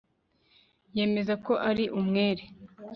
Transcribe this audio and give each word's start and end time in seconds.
yemeza 0.97 1.33
ko 1.45 1.53
ari 1.69 1.83
umwere 1.99 2.43